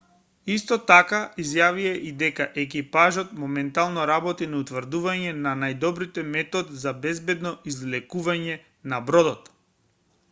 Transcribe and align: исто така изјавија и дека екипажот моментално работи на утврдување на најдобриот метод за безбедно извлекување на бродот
исто 0.51 0.75
така 0.91 1.17
изјавија 1.41 1.91
и 2.11 2.13
дека 2.21 2.47
екипажот 2.63 3.35
моментално 3.43 4.07
работи 4.11 4.49
на 4.55 4.63
утврдување 4.63 5.35
на 5.43 5.53
најдобриот 5.65 6.19
метод 6.39 6.75
за 6.87 6.95
безбедно 7.05 7.53
извлекување 7.75 8.61
на 8.95 9.05
бродот 9.13 9.55